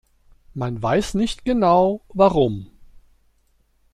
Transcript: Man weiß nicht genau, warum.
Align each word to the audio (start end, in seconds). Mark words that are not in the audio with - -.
Man 0.55 0.81
weiß 0.81 1.13
nicht 1.13 1.45
genau, 1.45 2.01
warum. 2.09 2.71